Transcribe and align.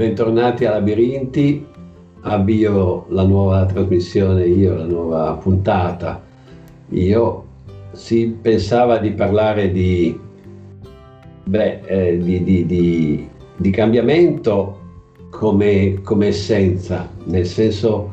bentornati 0.00 0.64
a 0.64 0.70
Labirinti. 0.70 1.66
Avvio 2.22 3.04
la 3.10 3.22
nuova 3.22 3.66
trasmissione, 3.66 4.46
io 4.46 4.74
la 4.74 4.86
nuova 4.86 5.34
puntata. 5.34 6.22
Io 6.92 7.44
si 7.92 8.34
pensava 8.40 8.96
di 8.96 9.10
parlare 9.10 9.70
di, 9.70 10.18
beh, 11.44 11.80
eh, 11.84 12.16
di, 12.16 12.42
di, 12.42 12.64
di, 12.64 13.28
di 13.54 13.70
cambiamento 13.70 14.78
come, 15.28 16.00
come, 16.02 16.28
essenza, 16.28 17.06
nel 17.24 17.44
senso 17.44 18.10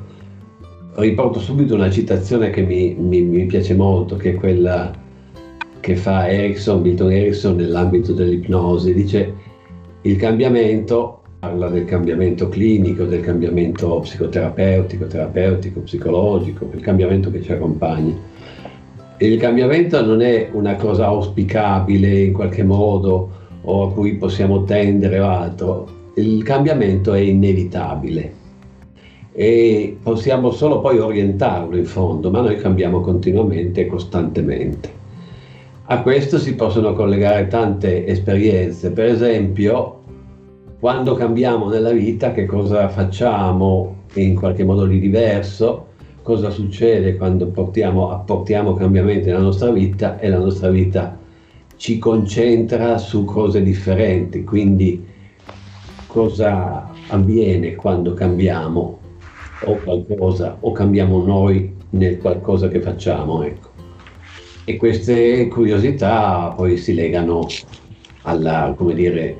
riporto 0.95 1.39
subito 1.39 1.75
una 1.75 1.89
citazione 1.89 2.49
che 2.49 2.63
mi, 2.63 2.95
mi, 2.95 3.21
mi 3.21 3.45
piace 3.45 3.73
molto, 3.73 4.17
che 4.17 4.31
è 4.31 4.35
quella 4.35 4.91
che 5.79 5.95
fa 5.95 6.27
Erickson, 6.27 6.81
Milton 6.81 7.13
Erickson 7.13 7.55
nell'ambito 7.55 8.11
dell'ipnosi, 8.11 8.93
dice 8.93 9.33
il 10.01 10.17
cambiamento, 10.17 11.16
parla 11.39 11.69
del 11.69 11.85
cambiamento 11.85 12.49
clinico, 12.49 13.03
del 13.03 13.21
cambiamento 13.21 13.99
psicoterapeutico, 13.99 15.05
terapeutico, 15.05 15.81
psicologico, 15.81 16.69
il 16.73 16.81
cambiamento 16.81 17.29
che 17.29 17.43
ci 17.43 17.51
accompagna. 17.51 18.15
Il 19.19 19.37
cambiamento 19.39 20.03
non 20.03 20.21
è 20.21 20.49
una 20.51 20.75
cosa 20.75 21.05
auspicabile 21.05 22.21
in 22.21 22.33
qualche 22.33 22.63
modo 22.63 23.29
o 23.61 23.83
a 23.83 23.91
cui 23.91 24.15
possiamo 24.15 24.63
tendere 24.63 25.19
o 25.19 25.27
altro, 25.27 25.87
il 26.15 26.41
cambiamento 26.43 27.13
è 27.13 27.19
inevitabile 27.19 28.33
e 29.33 29.97
possiamo 30.01 30.49
solo 30.49 30.79
poi 30.79 30.97
orientarlo 30.97 31.77
in 31.77 31.85
fondo, 31.85 32.31
ma 32.31 32.41
noi 32.41 32.57
cambiamo 32.57 33.01
continuamente 33.01 33.81
e 33.81 33.85
costantemente. 33.85 34.89
A 35.85 36.01
questo 36.01 36.39
si 36.39 36.55
possono 36.55 36.93
collegare 36.93 37.47
tante 37.47 38.07
esperienze, 38.07 38.91
per 38.91 39.05
esempio 39.05 39.96
quando 40.79 41.15
cambiamo 41.15 41.69
nella 41.69 41.91
vita 41.91 42.31
che 42.31 42.45
cosa 42.45 42.87
facciamo 42.89 44.03
in 44.13 44.35
qualche 44.35 44.63
modo 44.63 44.85
di 44.85 44.99
diverso, 44.99 45.87
cosa 46.21 46.49
succede 46.49 47.17
quando 47.17 47.47
portiamo, 47.47 48.11
apportiamo 48.11 48.73
cambiamenti 48.73 49.27
nella 49.27 49.39
nostra 49.39 49.71
vita 49.71 50.19
e 50.19 50.29
la 50.29 50.39
nostra 50.39 50.69
vita 50.69 51.17
ci 51.77 51.97
concentra 51.97 52.97
su 52.97 53.25
cose 53.25 53.61
differenti, 53.63 54.43
quindi 54.43 55.05
cosa 56.05 56.89
avviene 57.07 57.75
quando 57.75 58.13
cambiamo 58.13 58.99
o 59.65 59.75
qualcosa 59.83 60.57
o 60.59 60.71
cambiamo 60.71 61.23
noi 61.23 61.75
nel 61.91 62.17
qualcosa 62.17 62.67
che 62.67 62.81
facciamo. 62.81 63.43
Ecco 63.43 63.75
e 64.69 64.75
queste 64.75 65.47
curiosità 65.47 66.53
poi 66.53 66.75
si 66.75 66.93
legano 66.93 67.47
alla, 68.23 68.75
dire, 68.93 69.37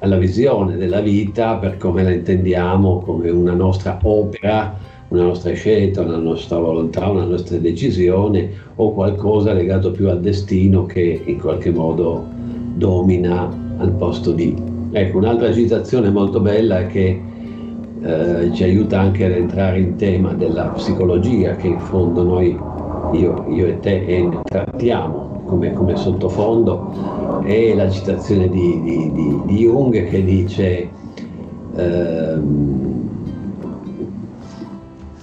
alla 0.00 0.16
visione 0.16 0.76
della 0.76 1.00
vita 1.00 1.56
per 1.56 1.76
come 1.76 2.02
la 2.02 2.12
intendiamo 2.12 3.00
come 3.00 3.30
una 3.30 3.54
nostra 3.54 3.98
opera, 4.02 4.76
una 5.08 5.22
nostra 5.22 5.52
scelta, 5.54 6.02
una 6.02 6.18
nostra 6.18 6.58
volontà, 6.58 7.08
una 7.08 7.24
nostra 7.24 7.56
decisione 7.56 8.50
o 8.76 8.92
qualcosa 8.92 9.52
legato 9.52 9.90
più 9.90 10.08
al 10.08 10.20
destino 10.20 10.86
che 10.86 11.22
in 11.24 11.38
qualche 11.40 11.70
modo 11.70 12.24
domina 12.74 13.48
al 13.78 13.90
posto 13.92 14.32
di. 14.32 14.54
Ecco, 14.90 15.18
un'altra 15.18 15.52
citazione 15.52 16.10
molto 16.10 16.40
bella 16.40 16.86
che 16.86 17.20
eh, 18.00 18.50
ci 18.52 18.62
aiuta 18.62 19.00
anche 19.00 19.24
ad 19.24 19.32
entrare 19.32 19.80
in 19.80 19.96
tema 19.96 20.32
della 20.32 20.68
psicologia 20.68 21.56
che 21.56 21.66
in 21.66 21.80
fondo 21.80 22.22
noi 22.22 22.58
io, 23.12 23.44
io 23.48 23.66
e 23.66 23.80
te 23.80 24.04
e 24.04 24.28
trattiamo 24.44 25.27
come, 25.48 25.72
come, 25.72 25.96
sottofondo 25.96 27.42
è 27.42 27.74
la 27.74 27.90
citazione 27.90 28.48
di, 28.48 28.82
di, 28.82 29.12
di, 29.12 29.40
di 29.46 29.56
Jung 29.56 30.08
che 30.08 30.22
dice 30.22 30.88
ehm, 31.74 33.08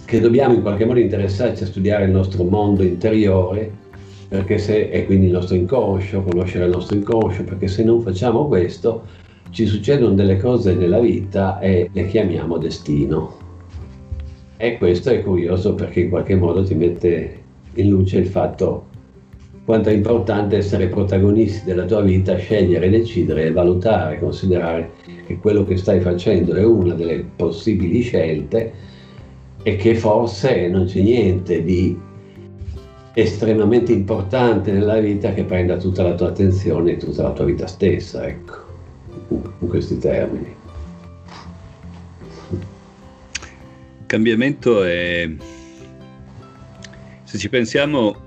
che 0.06 0.20
dobbiamo 0.20 0.56
in 0.56 0.62
qualche 0.62 0.86
modo 0.86 1.00
interessarci 1.00 1.64
a 1.64 1.68
studiare 1.68 2.06
il 2.06 2.12
nostro 2.12 2.44
mondo 2.44 2.84
interiore 2.84 3.84
perché 4.28 4.58
se, 4.58 4.90
e 4.90 5.06
quindi 5.06 5.28
il 5.28 5.32
nostro 5.32 5.56
inconscio, 5.56 6.24
conoscere 6.24 6.66
il 6.66 6.72
nostro 6.72 6.96
inconscio, 6.96 7.44
perché 7.44 7.68
se 7.68 7.84
non 7.84 8.02
facciamo 8.02 8.48
questo 8.48 9.04
ci 9.52 9.66
succedono 9.66 10.16
delle 10.16 10.38
cose 10.38 10.74
nella 10.74 11.00
vita 11.00 11.60
e 11.60 11.90
le 11.94 12.08
chiamiamo 12.08 12.58
destino. 12.58 13.44
E 14.58 14.78
questo 14.78 15.12
è 15.12 15.22
curioso 15.22 15.76
perché 15.76 16.02
in 16.02 16.10
qualche 16.10 16.36
modo 16.36 16.64
ti 16.64 16.74
mette 16.74 17.44
in 17.76 17.90
luce 17.90 18.18
il 18.18 18.28
fatto 18.28 18.88
quanto 19.66 19.90
è 19.90 19.94
importante 19.94 20.58
essere 20.58 20.88
protagonisti 20.88 21.66
della 21.66 21.86
tua 21.86 22.02
vita, 22.02 22.38
scegliere, 22.38 22.90
decidere, 22.90 23.52
valutare, 23.52 24.20
considerare 24.20 24.92
che 25.26 25.38
quello 25.40 25.66
che 25.66 25.76
stai 25.76 26.00
facendo 26.02 26.54
è 26.54 26.64
una 26.64 26.94
delle 26.94 27.26
possibili 27.36 28.02
scelte 28.02 28.72
e 29.64 29.76
che 29.76 29.96
forse 29.96 30.68
non 30.68 30.86
c'è 30.86 31.02
niente 31.02 31.64
di 31.64 31.98
estremamente 33.16 33.92
importante 33.92 34.72
nella 34.72 35.00
vita 35.00 35.34
che 35.34 35.44
prenda 35.44 35.78
tutta 35.78 36.04
la 36.04 36.14
tua 36.14 36.28
attenzione 36.28 36.92
e 36.92 36.98
tutta 36.98 37.24
la 37.24 37.32
tua 37.32 37.46
vita 37.46 37.66
stessa, 37.66 38.28
ecco, 38.28 38.54
in 39.30 39.68
questi 39.68 39.98
termini. 39.98 40.54
cambiamento 44.06 44.84
è 44.84 45.28
se 47.24 47.38
ci 47.40 47.50
pensiamo, 47.50 48.24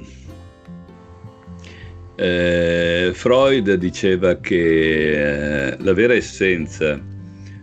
eh, 2.21 3.13
Freud 3.15 3.73
diceva 3.75 4.41
che 4.41 5.69
eh, 5.69 5.77
la 5.79 5.93
vera 5.93 6.15
essenza 6.15 7.01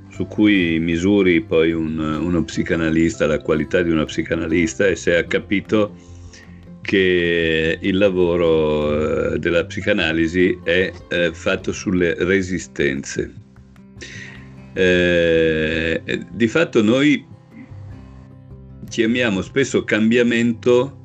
su 0.10 0.26
cui 0.28 0.80
misuri 0.80 1.42
poi 1.42 1.74
un, 1.74 2.00
uno 2.00 2.44
psicanalista, 2.46 3.28
la 3.28 3.40
qualità 3.40 3.82
di 3.82 3.90
uno 3.90 4.06
psicanalista, 4.06 4.88
è 4.88 4.96
se 4.96 5.18
ha 5.18 5.26
capito 5.26 5.94
che 6.80 7.78
il 7.82 7.98
lavoro 7.98 9.34
eh, 9.34 9.40
della 9.40 9.66
psicanalisi 9.66 10.58
è 10.64 10.90
eh, 11.10 11.34
fatto 11.34 11.74
sulle 11.74 12.16
resistenze. 12.24 13.34
Di 14.76 16.48
fatto 16.48 16.82
noi 16.82 17.26
chiamiamo 18.90 19.42
spesso 19.42 19.86
cambiamento 19.86 21.00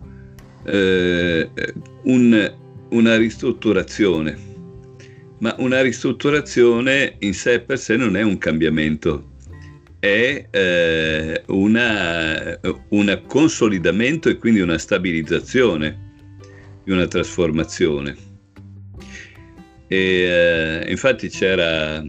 un, 2.02 2.59
una 2.90 3.16
ristrutturazione, 3.16 4.36
ma 5.38 5.54
una 5.58 5.80
ristrutturazione 5.80 7.16
in 7.20 7.34
sé 7.34 7.60
per 7.60 7.78
sé 7.78 7.96
non 7.96 8.16
è 8.16 8.22
un 8.22 8.38
cambiamento, 8.38 9.30
è 9.98 10.46
eh, 10.50 11.42
un 11.46 13.22
consolidamento 13.26 14.28
e 14.28 14.36
quindi 14.36 14.60
una 14.60 14.78
stabilizzazione 14.78 16.08
di 16.84 16.90
una 16.92 17.06
trasformazione. 17.06 18.16
E, 19.86 19.96
eh, 19.96 20.90
infatti 20.90 21.28
c'era 21.28 22.02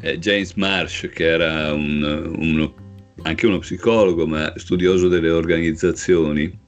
eh, 0.00 0.18
James 0.18 0.54
Marsh, 0.54 1.08
che 1.12 1.24
era 1.24 1.72
un, 1.72 2.34
uno, 2.38 2.74
anche 3.22 3.46
uno 3.46 3.58
psicologo, 3.58 4.26
ma 4.26 4.52
studioso 4.56 5.08
delle 5.08 5.30
organizzazioni, 5.30 6.60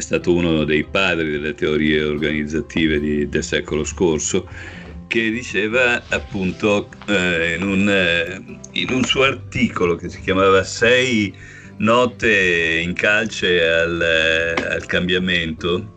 è 0.00 0.02
stato 0.02 0.34
uno 0.34 0.64
dei 0.64 0.82
padri 0.84 1.30
delle 1.30 1.54
teorie 1.54 2.02
organizzative 2.02 2.98
di, 2.98 3.28
del 3.28 3.44
secolo 3.44 3.84
scorso, 3.84 4.48
che 5.06 5.30
diceva 5.30 6.02
appunto 6.08 6.88
eh, 7.06 7.56
in, 7.58 7.62
un, 7.62 7.88
eh, 7.88 8.42
in, 8.72 8.90
un, 8.90 9.04
suo 9.04 9.24
articolo 9.24 9.96
che 9.96 10.08
si 10.08 10.20
chiamava 10.20 10.64
Sei 10.64 11.34
note 11.78 12.80
in 12.82 12.94
calce 12.94 13.62
al, 13.62 14.00
eh, 14.00 14.74
al 14.74 14.86
cambiamento, 14.86 15.92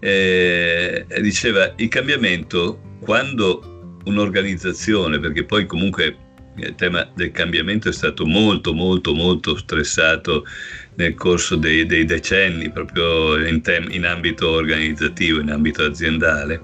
eh, 0.00 1.06
diceva 1.20 1.72
il 1.76 1.88
cambiamento 1.88 2.80
quando 3.00 3.98
un'organizzazione, 4.04 5.20
perché 5.20 5.44
poi 5.44 5.66
comunque 5.66 6.16
il 6.68 6.74
tema 6.74 7.08
del 7.14 7.30
cambiamento 7.30 7.88
è 7.88 7.92
stato 7.92 8.26
molto 8.26 8.72
molto 8.72 9.14
molto 9.14 9.56
stressato 9.56 10.44
nel 10.94 11.14
corso 11.14 11.56
dei, 11.56 11.86
dei 11.86 12.04
decenni, 12.04 12.70
proprio 12.70 13.36
in, 13.46 13.62
tem- 13.62 13.90
in 13.92 14.04
ambito 14.04 14.50
organizzativo, 14.50 15.40
in 15.40 15.50
ambito 15.50 15.82
aziendale. 15.82 16.60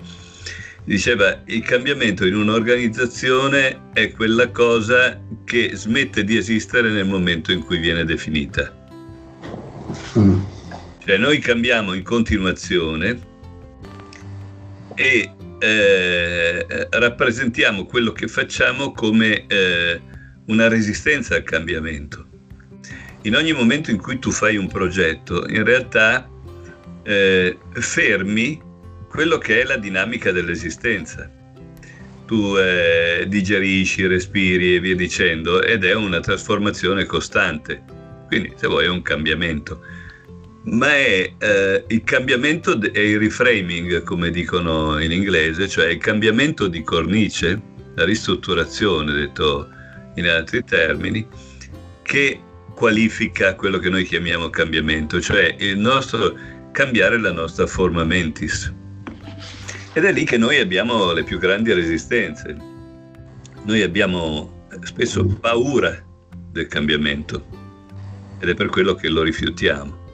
Diceva, 0.85 1.43
il 1.47 1.63
cambiamento 1.63 2.25
in 2.27 2.37
un'organizzazione 2.37 3.91
è 3.93 4.13
quella 4.13 4.51
cosa 4.51 5.21
che 5.45 5.71
smette 5.75 6.23
di 6.23 6.37
esistere 6.37 6.91
nel 6.91 7.07
momento 7.07 7.51
in 7.51 7.65
cui 7.65 7.79
viene 7.79 8.05
definita. 8.05 8.73
Mm. 10.19 10.39
Cioè 11.05 11.17
noi 11.19 11.39
cambiamo 11.39 11.93
in 11.93 12.03
continuazione 12.03 13.19
e 14.95 15.31
eh, 15.59 16.89
rappresentiamo 16.91 17.85
quello 17.85 18.13
che 18.13 18.29
facciamo 18.29 18.93
come 18.93 19.47
eh, 19.47 20.01
una 20.47 20.69
resistenza 20.69 21.35
al 21.35 21.43
cambiamento 21.43 22.27
in 23.27 23.35
ogni 23.35 23.53
momento 23.53 23.91
in 23.91 23.99
cui 23.99 24.19
tu 24.19 24.31
fai 24.31 24.57
un 24.57 24.69
progetto, 24.69 25.47
in 25.49 25.65
realtà 25.65 26.29
eh, 27.03 27.59
fermi 27.73 28.61
quello 29.09 29.37
che 29.39 29.61
è 29.61 29.65
la 29.65 29.77
dinamica 29.77 30.31
dell'esistenza. 30.33 31.31
tu 32.25 32.57
eh, 32.57 33.25
digerisci, 33.29 34.05
respiri 34.07 34.75
e 34.75 34.81
via 34.81 34.97
dicendo, 34.97 35.63
ed 35.63 35.85
è 35.85 35.95
una 35.95 36.19
trasformazione 36.19 37.05
costante. 37.05 37.85
Quindi, 38.27 38.53
se 38.57 38.67
vuoi, 38.67 38.87
è 38.87 38.89
un 38.89 39.03
cambiamento. 39.03 39.81
Ma 40.69 40.89
è 40.89 41.33
eh, 41.39 41.85
il 41.87 42.03
cambiamento 42.03 42.81
e 42.93 43.11
il 43.11 43.19
reframing, 43.21 44.03
come 44.03 44.31
dicono 44.31 45.01
in 45.01 45.13
inglese, 45.13 45.69
cioè 45.69 45.87
il 45.87 45.99
cambiamento 45.99 46.67
di 46.67 46.83
cornice, 46.83 47.61
la 47.95 48.05
ristrutturazione, 48.05 49.13
detto 49.13 49.69
in 50.17 50.27
altri 50.27 50.65
termini, 50.65 51.25
che 52.03 52.41
qualifica 52.75 53.55
quello 53.55 53.79
che 53.79 53.89
noi 53.89 54.05
chiamiamo 54.05 54.51
cambiamento, 54.51 55.21
cioè 55.21 55.55
il 55.59 55.79
nostro 55.79 56.37
cambiare 56.73 57.19
la 57.19 57.33
nostra 57.33 57.67
forma 57.67 58.03
mentis. 58.05 58.73
Ed 59.93 60.05
è 60.05 60.13
lì 60.13 60.25
che 60.25 60.37
noi 60.37 60.59
abbiamo 60.59 61.13
le 61.13 61.23
più 61.23 61.39
grandi 61.39 61.73
resistenze. 61.73 62.55
Noi 63.63 63.83
abbiamo 63.83 64.67
spesso 64.83 65.25
paura 65.25 66.05
del 66.51 66.67
cambiamento 66.67 67.47
ed 68.41 68.49
è 68.49 68.55
per 68.55 68.67
quello 68.67 68.95
che 68.95 69.09
lo 69.09 69.23
rifiutiamo. 69.23 70.06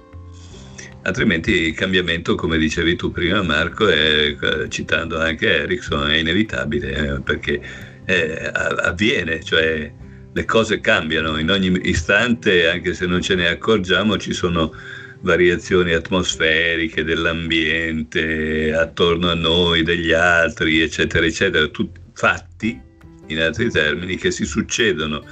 Altrimenti 1.04 1.50
il 1.50 1.75
cambiamento, 1.75 2.37
come 2.37 2.58
dicevi 2.58 2.94
tu 2.94 3.10
prima 3.10 3.43
Marco, 3.43 3.88
è, 3.88 4.37
citando 4.69 5.19
anche 5.19 5.62
Ericsson, 5.62 6.10
è 6.10 6.16
inevitabile 6.16 7.14
eh, 7.16 7.20
perché 7.20 7.60
è, 8.04 8.50
avviene, 8.52 9.43
cioè 9.43 9.93
le 10.32 10.44
cose 10.44 10.81
cambiano. 10.81 11.38
In 11.38 11.50
ogni 11.50 11.76
istante, 11.88 12.69
anche 12.69 12.94
se 12.94 13.06
non 13.06 13.20
ce 13.20 13.34
ne 13.34 13.49
accorgiamo, 13.49 14.16
ci 14.16 14.32
sono 14.32 14.72
variazioni 15.22 15.93
atmosferiche 15.93 17.04
dell'ambiente 17.04 18.72
attorno 18.72 19.28
a 19.28 19.34
noi, 19.34 19.82
degli 19.82 20.12
altri, 20.12 20.81
eccetera, 20.81 21.26
eccetera, 21.26 21.66
tutti 21.66 22.00
fatti, 22.12 22.81
in 23.26 23.40
altri 23.40 23.70
termini, 23.70 24.16
che 24.16 24.31
si 24.31 24.44
succedono 24.44 25.25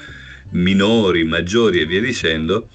minori, 0.52 1.24
maggiori 1.24 1.80
e 1.80 1.86
via 1.86 2.00
dicendo, 2.00 2.68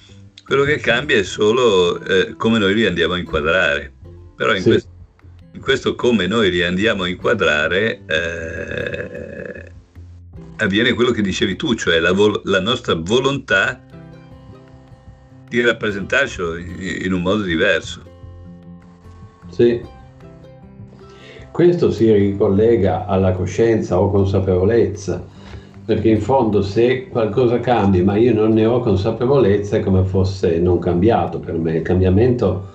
quello 0.45 0.63
che 0.63 0.77
cambia 0.77 1.17
è 1.17 1.23
solo 1.23 1.99
eh, 2.03 2.35
come 2.37 2.59
noi 2.59 2.75
li 2.75 2.85
andiamo 2.85 3.13
a 3.13 3.17
inquadrare. 3.17 3.91
Però 4.35 4.53
in, 4.53 4.61
sì. 4.61 4.69
questo, 4.69 4.89
in 5.53 5.61
questo, 5.61 5.95
come 5.95 6.27
noi 6.27 6.51
li 6.51 6.61
andiamo 6.61 7.03
a 7.03 7.07
inquadrare 7.07 8.01
eh, 8.05 9.71
avviene 10.57 10.93
quello 10.93 11.09
che 11.09 11.23
dicevi 11.23 11.55
tu, 11.55 11.73
cioè 11.73 11.99
la, 11.99 12.11
vol- 12.11 12.41
la 12.43 12.59
nostra 12.59 12.93
volontà 12.93 13.81
di 15.49 15.61
rappresentarcelo 15.61 16.57
in 16.57 17.11
un 17.11 17.21
modo 17.21 17.41
diverso. 17.41 18.03
Sì. 19.49 19.81
Questo 21.51 21.89
si 21.89 22.11
ricollega 22.11 23.05
alla 23.05 23.31
coscienza 23.31 23.99
o 23.99 24.11
consapevolezza, 24.11 25.25
perché 25.85 26.09
in 26.09 26.19
fondo 26.19 26.61
se 26.61 27.07
qualcosa 27.09 27.59
cambia 27.59 28.03
ma 28.03 28.17
io 28.17 28.33
non 28.33 28.53
ne 28.53 28.65
ho 28.65 28.79
consapevolezza 28.79 29.77
è 29.77 29.79
come 29.81 30.03
fosse 30.03 30.59
non 30.59 30.79
cambiato 30.79 31.39
per 31.39 31.55
me. 31.55 31.77
Il 31.77 31.81
cambiamento 31.83 32.73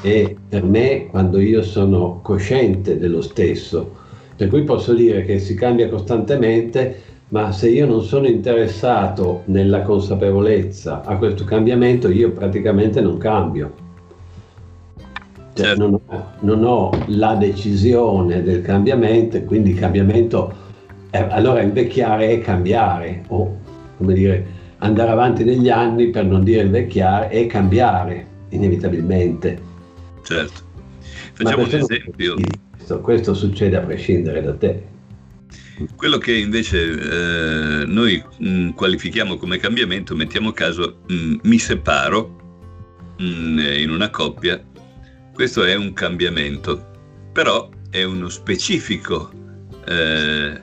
è 0.00 0.34
per 0.48 0.64
me 0.64 1.06
quando 1.08 1.38
io 1.38 1.62
sono 1.62 2.20
cosciente 2.22 2.98
dello 2.98 3.20
stesso, 3.20 3.94
per 4.36 4.48
cui 4.48 4.64
posso 4.64 4.92
dire 4.92 5.24
che 5.24 5.38
si 5.38 5.54
cambia 5.54 5.88
costantemente 5.88 7.08
ma 7.30 7.52
se 7.52 7.68
io 7.68 7.86
non 7.86 8.02
sono 8.02 8.26
interessato 8.26 9.42
nella 9.46 9.82
consapevolezza 9.82 11.02
a 11.04 11.16
questo 11.16 11.44
cambiamento, 11.44 12.08
io 12.08 12.32
praticamente 12.32 13.00
non 13.02 13.18
cambio. 13.18 13.86
Cioè, 15.52 15.66
certo. 15.66 15.82
non, 15.82 16.00
ho, 16.06 16.24
non, 16.40 16.64
ho, 16.64 16.90
la 17.08 17.34
decisione 17.34 18.42
del 18.42 18.62
cambiamento, 18.62 19.36
e 19.36 19.44
quindi 19.44 19.70
il 19.70 19.78
cambiamento, 19.78 20.52
è, 21.10 21.26
allora 21.30 21.62
invecchiare 21.62 22.30
è 22.30 22.40
cambiare, 22.40 23.24
o 23.28 23.58
come 23.96 24.14
dire, 24.14 24.46
andare 24.78 25.10
avanti 25.10 25.44
negli 25.44 25.68
anni 25.68 26.10
per 26.10 26.24
non 26.24 26.44
dire 26.44 26.62
invecchiare 26.62 27.28
è 27.28 27.46
cambiare, 27.46 28.26
inevitabilmente. 28.50 29.60
Certo. 30.22 30.66
Facciamo 31.32 31.62
un 31.64 31.74
esempio. 31.74 32.36
Questo, 32.70 33.00
questo 33.00 33.34
succede 33.34 33.76
a 33.76 33.80
prescindere 33.80 34.42
da 34.42 34.54
te. 34.54 34.82
Quello 35.94 36.18
che 36.18 36.34
invece 36.34 36.90
eh, 36.90 37.84
noi 37.86 38.22
mh, 38.38 38.48
mm, 38.48 38.70
qualifichiamo 38.70 39.36
come 39.36 39.58
cambiamento, 39.58 40.16
mettiamo 40.16 40.50
caso, 40.50 40.98
mh, 41.06 41.14
mm, 41.14 41.34
mi 41.42 41.58
separo 41.58 42.36
mh, 43.18 43.24
mm, 43.24 43.58
in 43.58 43.90
una 43.90 44.10
coppia, 44.10 44.60
questo 45.32 45.64
è 45.64 45.76
un 45.76 45.92
cambiamento, 45.92 46.84
però 47.32 47.68
è 47.90 48.02
uno 48.02 48.28
specifico 48.28 49.30
eh, 49.86 50.60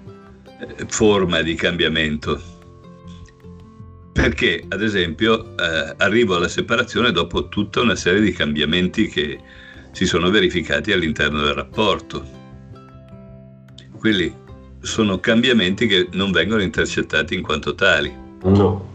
forma 0.88 1.42
di 1.42 1.56
cambiamento. 1.56 2.42
Perché, 4.14 4.64
ad 4.70 4.82
esempio, 4.82 5.58
eh, 5.58 5.94
arrivo 5.98 6.36
alla 6.36 6.48
separazione 6.48 7.12
dopo 7.12 7.50
tutta 7.50 7.82
una 7.82 7.96
serie 7.96 8.22
di 8.22 8.32
cambiamenti 8.32 9.08
che 9.08 9.40
si 9.92 10.06
sono 10.06 10.30
verificati 10.30 10.92
all'interno 10.92 11.42
del 11.42 11.54
rapporto. 11.54 12.26
Quindi 13.98 14.34
sono 14.82 15.20
cambiamenti 15.20 15.88
che 15.88 16.08
non 16.12 16.32
vengono 16.32 16.62
intercettati 16.62 17.36
in 17.36 17.42
quanto 17.42 17.76
tali. 17.76 18.14
No. 18.44 18.95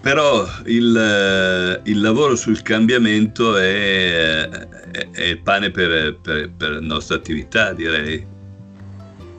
Però 0.00 0.44
il, 0.64 1.80
il 1.84 2.00
lavoro 2.00 2.34
sul 2.34 2.62
cambiamento 2.62 3.56
è, 3.56 4.48
è, 4.48 5.08
è 5.10 5.24
il 5.24 5.40
pane 5.42 5.70
per, 5.70 6.18
per, 6.22 6.50
per 6.56 6.70
la 6.70 6.80
nostra 6.80 7.16
attività, 7.16 7.74
direi. 7.74 8.26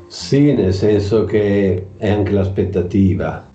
Sì, 0.08 0.54
nel 0.54 0.74
senso 0.74 1.24
che 1.24 1.88
è 1.98 2.10
anche 2.10 2.32
l'aspettativa 2.32 3.50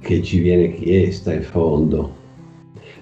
che 0.00 0.22
ci 0.22 0.40
viene 0.40 0.74
chiesta 0.74 1.32
in 1.32 1.42
fondo. 1.42 2.14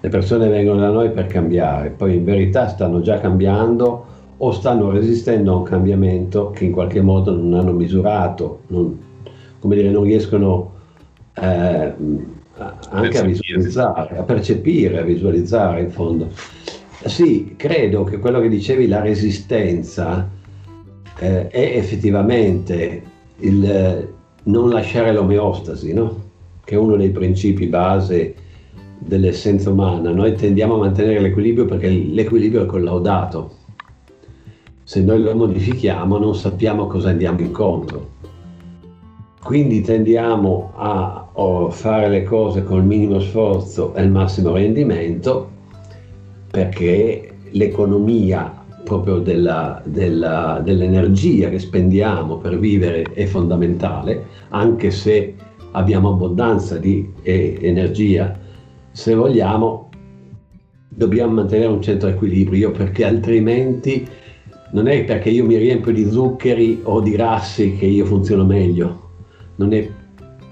Le 0.00 0.08
persone 0.10 0.48
vengono 0.48 0.80
da 0.80 0.90
noi 0.90 1.10
per 1.10 1.26
cambiare, 1.26 1.90
poi 1.90 2.16
in 2.16 2.24
verità 2.24 2.68
stanno 2.68 3.00
già 3.00 3.20
cambiando 3.20 4.06
o 4.36 4.50
stanno 4.52 4.90
resistendo 4.90 5.52
a 5.52 5.56
un 5.56 5.62
cambiamento 5.62 6.50
che 6.50 6.64
in 6.64 6.72
qualche 6.72 7.00
modo 7.00 7.34
non 7.34 7.54
hanno 7.54 7.72
misurato, 7.72 8.62
non, 8.66 8.98
come 9.60 9.76
dire, 9.76 9.90
non 9.90 10.02
riescono 10.02 10.72
eh, 11.34 11.94
anche 12.56 13.18
a 13.18 13.22
visualizzare, 13.22 14.18
a 14.18 14.22
percepire, 14.22 14.98
a 14.98 15.02
visualizzare 15.02 15.80
in 15.80 15.90
fondo. 15.90 16.30
Sì, 17.04 17.54
credo 17.56 18.04
che 18.04 18.18
quello 18.18 18.40
che 18.40 18.48
dicevi, 18.48 18.86
la 18.86 19.00
resistenza, 19.00 20.28
eh, 21.18 21.48
è 21.48 21.76
effettivamente 21.76 23.02
il 23.38 23.64
eh, 23.64 24.08
non 24.44 24.70
lasciare 24.70 25.12
l'omeostasi, 25.12 25.92
no? 25.92 26.22
che 26.64 26.74
è 26.74 26.78
uno 26.78 26.96
dei 26.96 27.10
principi 27.10 27.66
base 27.66 28.34
dell'essenza 28.98 29.70
umana. 29.70 30.10
Noi 30.10 30.34
tendiamo 30.34 30.74
a 30.74 30.78
mantenere 30.78 31.20
l'equilibrio 31.20 31.66
perché 31.66 31.88
l'equilibrio 31.88 32.62
è 32.62 32.66
collaudato 32.66 33.62
se 34.84 35.00
noi 35.00 35.22
lo 35.22 35.34
modifichiamo 35.34 36.18
non 36.18 36.34
sappiamo 36.34 36.86
cosa 36.86 37.08
andiamo 37.08 37.40
incontro. 37.40 38.12
Quindi 39.42 39.80
tendiamo 39.80 40.72
a 40.76 41.23
fare 41.70 42.08
le 42.08 42.22
cose 42.22 42.62
con 42.62 42.78
il 42.78 42.84
minimo 42.84 43.18
sforzo 43.18 43.94
e 43.94 44.02
il 44.02 44.10
massimo 44.10 44.52
rendimento 44.52 45.50
perché 46.50 47.34
l'economia 47.50 48.62
proprio 48.84 49.18
della, 49.18 49.82
della, 49.84 50.60
dell'energia 50.62 51.48
che 51.48 51.58
spendiamo 51.58 52.36
per 52.36 52.58
vivere 52.58 53.02
è 53.14 53.24
fondamentale, 53.24 54.26
anche 54.50 54.90
se 54.90 55.34
abbiamo 55.72 56.10
abbondanza 56.10 56.76
di 56.78 57.10
eh, 57.22 57.58
energia, 57.60 58.38
se 58.92 59.14
vogliamo 59.14 59.88
dobbiamo 60.88 61.32
mantenere 61.32 61.72
un 61.72 61.82
certo 61.82 62.06
equilibrio 62.06 62.70
perché 62.70 63.04
altrimenti 63.04 64.06
non 64.70 64.86
è 64.86 65.02
perché 65.02 65.30
io 65.30 65.44
mi 65.44 65.56
riempio 65.56 65.92
di 65.92 66.08
zuccheri 66.08 66.82
o 66.84 67.00
di 67.00 67.10
grassi 67.10 67.74
che 67.76 67.86
io 67.86 68.04
funziono 68.04 68.44
meglio, 68.44 69.10
non 69.56 69.72
è 69.72 69.88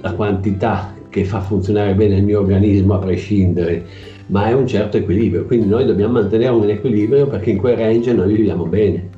la 0.03 0.13
quantità 0.15 0.95
che 1.09 1.25
fa 1.25 1.41
funzionare 1.41 1.95
bene 1.95 2.17
il 2.17 2.25
mio 2.25 2.41
organismo 2.41 2.95
a 2.95 2.99
prescindere, 2.99 3.85
ma 4.27 4.47
è 4.47 4.53
un 4.53 4.67
certo 4.67 4.97
equilibrio. 4.97 5.45
Quindi 5.45 5.67
noi 5.67 5.85
dobbiamo 5.85 6.15
mantenere 6.15 6.53
un 6.53 6.69
equilibrio 6.69 7.27
perché 7.27 7.51
in 7.51 7.59
quel 7.59 7.77
range 7.77 8.13
noi 8.13 8.35
viviamo 8.35 8.67
bene. 8.67 9.11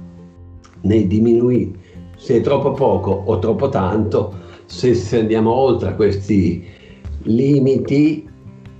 Ne 0.82 1.06
diminuire, 1.06 1.70
se 2.16 2.36
è 2.36 2.40
troppo 2.40 2.72
poco 2.72 3.10
o 3.10 3.38
troppo 3.38 3.68
tanto, 3.68 4.34
se, 4.66 4.94
se 4.94 5.20
andiamo 5.20 5.52
oltre 5.52 5.94
questi 5.94 6.64
limiti 7.22 8.28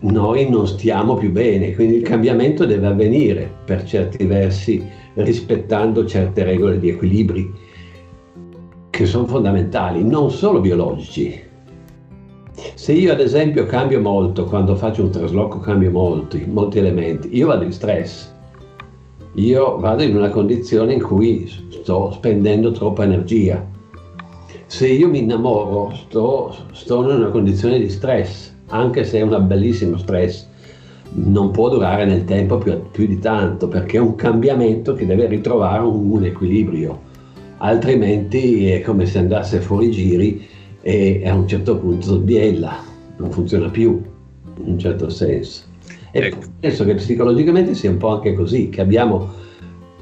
noi 0.01 0.51
non 0.51 0.67
stiamo 0.67 1.15
più 1.15 1.31
bene, 1.31 1.75
quindi 1.75 1.97
il 1.97 2.03
cambiamento 2.03 2.67
deve 2.67 2.89
avvenire 2.89 3.51
per 3.65 3.85
certi 3.85 4.27
versi 4.27 4.85
rispettando 5.15 6.05
certe 6.05 6.45
regole 6.45 6.79
di 6.79 6.91
equilibri 6.91 7.51
che 8.91 9.07
sono 9.07 9.27
fondamentali, 9.27 10.05
non 10.05 10.31
solo 10.31 10.61
biologici. 10.61 11.53
Se 12.85 12.93
io 12.93 13.13
ad 13.13 13.21
esempio 13.21 13.65
cambio 13.65 13.99
molto, 13.99 14.45
quando 14.45 14.77
faccio 14.77 15.05
un 15.05 15.11
trasloco 15.11 15.59
cambio 15.59 15.91
molti, 15.91 16.45
molti 16.47 16.81
elementi, 16.81 17.35
io 17.35 17.47
vado 17.47 17.65
in 17.65 17.73
stress. 17.73 18.31
io 19.37 19.79
vado 19.79 20.03
in 20.03 20.15
una 20.15 20.29
condizione 20.29 20.93
in 20.93 21.03
cui 21.03 21.51
sto 21.71 22.11
spendendo 22.13 22.73
troppa 22.73 23.05
energia. 23.05 23.67
Se 24.67 24.87
io 24.87 25.09
mi 25.09 25.21
innamoro, 25.21 25.95
sto, 25.95 26.55
sto 26.73 27.03
in 27.09 27.17
una 27.17 27.31
condizione 27.31 27.79
di 27.79 27.89
stress, 27.89 28.53
anche 28.67 29.05
se 29.05 29.19
è 29.19 29.23
un 29.23 29.47
bellissimo 29.47 29.97
stress, 29.97 30.47
non 31.13 31.53
può 31.53 31.71
durare 31.71 32.05
nel 32.05 32.27
tempo 32.27 32.59
più, 32.59 32.83
più, 32.91 33.07
di 33.07 33.19
tanto 33.19 33.67
perché 33.67 33.97
è 33.97 34.01
un 34.01 34.15
cambiamento 34.15 34.93
che 34.93 35.07
deve 35.07 35.27
ritrovare 35.27 35.83
un, 35.83 36.11
un, 36.11 36.25
equilibrio, 36.25 37.01
altrimenti 37.57 38.69
è 38.69 38.83
come 38.83 39.07
se 39.07 39.21
andasse 39.21 39.61
fuori 39.61 39.91
giri 39.91 40.53
e 40.87 41.23
a 41.27 41.35
un 41.35 41.49
certo 41.49 41.79
punto 41.79 42.19
biella, 42.19 42.77
non 43.17 43.31
funziona 43.31 43.71
più 43.71 44.03
in 44.59 44.73
un 44.73 44.79
certo 44.79 45.09
senso. 45.09 45.63
E 46.11 46.27
ecco. 46.27 46.41
penso 46.61 46.85
che 46.85 46.95
psicologicamente 46.97 47.75
sia 47.75 47.89
un 47.89 47.97
po' 47.97 48.09
anche 48.09 48.35
così, 48.35 48.69
che 48.69 48.83
abbiamo 48.83 49.33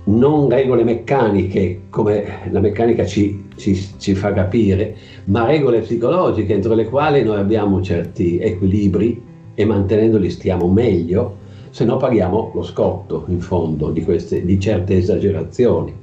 non 0.05 0.49
regole 0.49 0.83
meccaniche 0.83 1.83
come 1.89 2.25
la 2.51 2.59
meccanica 2.59 3.07
ci, 3.07 3.45
ci, 3.55 3.81
ci, 3.99 4.15
fa 4.17 4.33
capire, 4.33 4.97
ma 5.27 5.47
regole 5.47 5.83
psicologiche 5.83 6.53
entro 6.53 6.75
le 6.75 6.87
quali 6.87 7.23
noi 7.23 7.39
abbiamo 7.39 7.81
certi 7.81 8.41
equilibri 8.41 9.23
e 9.55 9.65
mantenendoli 9.65 10.31
stiamo 10.31 10.67
meglio, 10.67 11.37
se 11.71 11.85
no 11.85 11.97
paghiamo 11.97 12.51
lo 12.55 12.63
scotto 12.65 13.27
in 13.29 13.39
fondo 13.39 13.91
di, 13.91 14.03
queste, 14.03 14.45
di 14.45 14.59
certe 14.59 14.97
esagerazioni. 14.97 16.02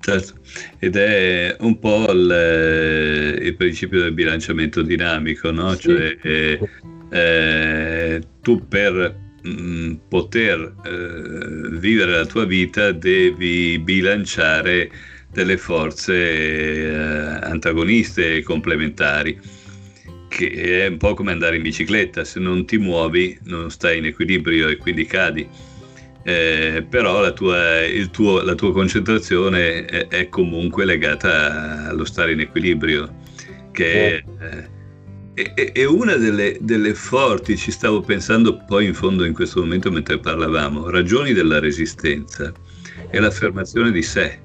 Certo, 0.00 0.32
ed 0.78 0.96
è 0.96 1.56
un 1.60 1.78
po' 1.78 2.10
il, 2.10 3.38
il 3.42 3.54
principio 3.56 4.00
del 4.00 4.12
bilanciamento 4.12 4.80
dinamico, 4.82 5.50
no? 5.50 5.74
Sì. 5.74 5.80
Cioè, 5.80 6.16
eh, 6.22 6.58
eh, 7.10 8.22
tu 8.40 8.66
per 8.66 9.14
mh, 9.42 9.50
mm, 9.50 9.94
poter 10.08 10.74
eh, 10.84 11.78
vivere 11.78 12.12
la 12.12 12.24
tua 12.26 12.46
vita 12.46 12.92
devi 12.92 13.78
bilanciare 13.78 14.90
delle 15.30 15.58
forze 15.58 16.14
eh, 16.14 16.94
antagoniste 17.42 18.36
e 18.36 18.42
complementari 18.42 19.38
che 20.28 20.84
è 20.84 20.86
un 20.86 20.96
po' 20.96 21.14
come 21.14 21.32
andare 21.32 21.56
in 21.56 21.62
bicicletta, 21.62 22.24
se 22.24 22.38
non 22.38 22.64
ti 22.64 22.78
muovi 22.78 23.36
non 23.44 23.70
stai 23.70 23.98
in 23.98 24.06
equilibrio 24.06 24.68
e 24.68 24.76
quindi 24.76 25.04
cadi. 25.04 25.46
Eh, 26.22 26.86
però 26.88 27.20
la 27.20 27.32
tua, 27.32 27.56
tuo, 28.10 28.42
la 28.42 28.54
tua 28.54 28.72
concentrazione 28.72 29.84
è, 29.86 30.08
è, 30.08 30.28
comunque 30.28 30.84
legata 30.84 31.88
allo 31.88 32.04
stare 32.04 32.32
in 32.32 32.40
equilibrio, 32.40 33.08
che 33.72 34.18
è, 34.18 35.54
è, 35.54 35.72
è 35.72 35.84
una 35.84 36.16
delle, 36.16 36.58
delle, 36.60 36.92
forti, 36.94 37.56
ci 37.56 37.70
stavo 37.70 38.02
pensando 38.02 38.62
poi 38.66 38.86
in 38.86 38.94
fondo 38.94 39.24
in 39.24 39.32
questo 39.32 39.60
momento 39.60 39.90
mentre 39.90 40.18
parlavamo, 40.18 40.90
ragioni 40.90 41.32
della 41.32 41.58
resistenza, 41.58 42.52
è 43.08 43.18
l'affermazione 43.18 43.90
di 43.90 44.02
sé. 44.02 44.38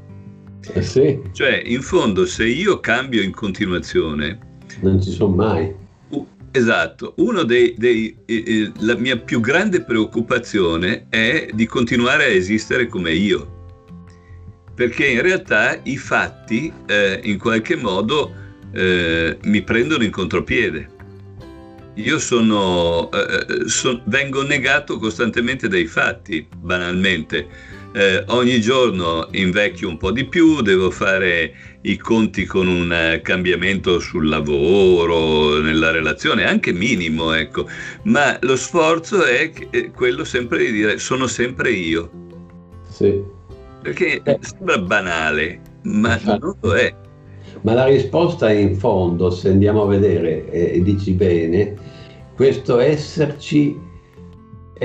Eh 0.73 0.81
sì. 0.81 1.21
Cioè, 1.33 1.61
in 1.65 1.81
fondo, 1.81 2.25
se 2.25 2.45
io 2.45 2.79
cambio 2.79 3.21
in 3.21 3.31
continuazione, 3.31 4.39
non 4.81 5.01
ci 5.01 5.11
sono 5.11 5.35
mai. 5.35 5.83
Esatto, 6.55 7.15
dei, 7.43 7.75
dei 7.77 8.15
eh, 8.25 8.71
eh, 8.79 8.95
mia 8.95 9.17
più 9.17 9.41
grande 9.41 9.81
preoccupazione 9.81 11.07
è 11.09 11.49
di 11.51 11.65
continuare 11.65 12.23
a 12.23 12.27
esistere 12.27 12.87
come 12.87 13.11
io, 13.11 13.83
perché 14.73 15.05
in 15.05 15.21
realtà 15.21 15.77
i 15.83 15.97
fatti 15.97 16.71
eh, 16.85 17.19
in 17.23 17.39
qualche 17.39 17.75
modo 17.75 18.33
eh, 18.71 19.37
mi 19.43 19.63
prendono 19.63 20.05
in 20.05 20.11
contropiede. 20.11 20.87
Io 21.95 22.19
sono, 22.19 23.11
eh, 23.11 23.45
eh, 23.49 23.67
so, 23.67 24.01
vengo 24.05 24.41
negato 24.41 24.97
costantemente 24.97 25.67
dai 25.67 25.87
fatti, 25.87 26.47
banalmente 26.57 27.47
eh, 27.95 28.25
ogni 28.27 28.59
giorno 28.59 29.29
invecchio 29.31 29.87
un 29.87 29.95
po' 29.95 30.11
di 30.11 30.25
più, 30.25 30.61
devo 30.61 30.91
fare 30.91 31.53
i 31.83 31.95
conti 31.95 32.43
con 32.43 32.67
un 32.67 32.91
eh, 32.91 33.21
cambiamento 33.21 33.99
sul 33.99 34.27
lavoro, 34.27 35.61
nella 35.61 35.91
relazione, 35.91 36.45
anche 36.45 36.73
minimo, 36.73 37.31
ecco, 37.31 37.67
ma 38.03 38.37
lo 38.41 38.57
sforzo 38.57 39.23
è 39.23 39.49
quello 39.95 40.25
sempre 40.25 40.65
di 40.65 40.71
dire 40.73 40.97
sono 40.97 41.25
sempre 41.25 41.71
io. 41.71 42.11
Sì. 42.89 43.23
Perché 43.81 44.21
eh. 44.21 44.39
sembra 44.41 44.77
banale, 44.77 45.61
ma 45.83 46.15
Infatti. 46.15 46.39
non 46.39 46.55
lo 46.59 46.73
è. 46.73 46.93
Ma 47.61 47.73
la 47.75 47.85
risposta 47.85 48.49
è 48.49 48.55
in 48.55 48.75
fondo, 48.75 49.29
se 49.29 49.47
andiamo 49.49 49.83
a 49.83 49.87
vedere, 49.87 50.51
e 50.51 50.81
dici 50.83 51.13
bene, 51.13 51.75
questo 52.35 52.79
esserci 52.79 53.84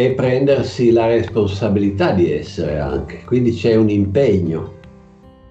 e 0.05 0.13
prendersi 0.13 0.93
la 0.93 1.07
responsabilità 1.07 2.13
di 2.13 2.33
essere 2.33 2.79
anche. 2.79 3.23
Quindi 3.27 3.53
c'è 3.53 3.75
un 3.75 3.91
impegno. 3.91 4.79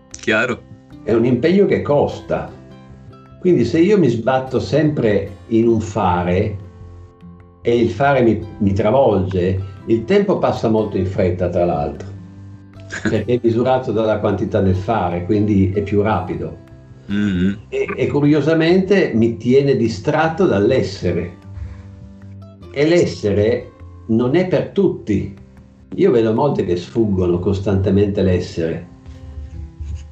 Chiaro. 0.10 0.60
È 1.03 1.13
un 1.13 1.25
impegno 1.25 1.68
che 1.68 1.84
costa. 1.84 2.51
Quindi 3.39 3.63
se 3.63 3.79
io 3.79 4.00
mi 4.00 4.08
sbatto 4.08 4.60
sempre 4.60 5.29
in 5.48 5.68
un 5.68 5.79
fare 5.79 6.58
e 7.62 7.77
il 7.77 7.89
fare 7.91 8.22
mi, 8.22 8.44
mi 8.58 8.74
travolge, 8.74 9.62
il 9.86 10.06
tempo 10.06 10.39
passa 10.39 10.68
molto 10.68 10.98
in 10.98 11.06
fretta 11.06 11.50
tra 11.50 11.65
l'altro, 11.65 12.08
perché 13.03 13.25
è 13.25 13.39
misurato 13.41 13.91
dalla 13.91 14.18
quantità 14.18 14.62
del 14.62 14.75
fare, 14.75 15.25
quindi 15.25 15.72
è 15.74 15.84
più 15.84 16.01
rapido. 16.01 16.58
Mm-hmm. 17.12 17.53
E, 17.70 17.88
e 17.96 18.08
curiosamente 18.08 19.12
mi 19.13 19.38
tiene 19.38 19.75
distratto 19.75 20.46
dall'essere. 20.46 21.38
E 22.72 22.88
l'essere 22.88 23.72
non 24.10 24.36
è 24.36 24.48
per 24.48 24.70
tutti. 24.70 25.36
Io 25.96 26.12
vedo 26.12 26.34
molti 26.34 26.63
che 26.66 26.75
sfuggono 26.75 27.39
costantemente 27.39 28.22
l'essere. 28.22 28.88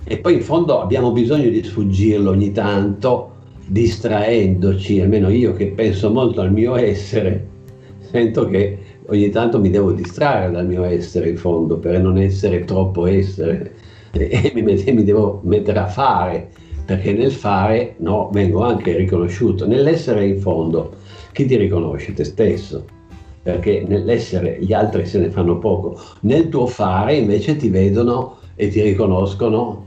E 0.03 0.17
poi 0.17 0.35
in 0.35 0.41
fondo 0.41 0.79
abbiamo 0.81 1.11
bisogno 1.11 1.49
di 1.49 1.63
sfuggirlo 1.63 2.31
ogni 2.31 2.51
tanto, 2.51 3.31
distraendoci, 3.67 5.01
almeno 5.01 5.29
io 5.29 5.53
che 5.53 5.67
penso 5.67 6.11
molto 6.11 6.41
al 6.41 6.51
mio 6.51 6.75
essere, 6.75 7.47
sento 7.99 8.45
che 8.45 8.77
ogni 9.07 9.29
tanto 9.29 9.59
mi 9.59 9.69
devo 9.69 9.91
distrarre 9.91 10.51
dal 10.51 10.65
mio 10.65 10.83
essere 10.83 11.29
in 11.29 11.37
fondo 11.37 11.77
per 11.77 12.01
non 12.01 12.17
essere 12.17 12.63
troppo 12.63 13.05
essere 13.05 13.73
e 14.11 14.51
mi, 14.53 14.61
mi 14.63 15.03
devo 15.03 15.41
mettere 15.43 15.79
a 15.79 15.87
fare 15.87 16.49
perché 16.85 17.13
nel 17.13 17.31
fare 17.31 17.95
no, 17.97 18.29
vengo 18.31 18.63
anche 18.63 18.95
riconosciuto. 18.95 19.67
Nell'essere 19.67 20.25
in 20.25 20.39
fondo, 20.39 20.93
chi 21.33 21.45
ti 21.45 21.57
riconosce? 21.57 22.13
Te 22.13 22.23
stesso 22.23 22.95
perché 23.47 23.85
nell'essere 23.87 24.57
gli 24.59 24.73
altri 24.73 25.05
se 25.05 25.19
ne 25.19 25.29
fanno 25.29 25.57
poco, 25.57 25.97
nel 26.21 26.49
tuo 26.49 26.67
fare 26.67 27.15
invece 27.15 27.55
ti 27.55 27.69
vedono 27.69 28.39
e 28.55 28.67
ti 28.67 28.81
riconoscono 28.81 29.85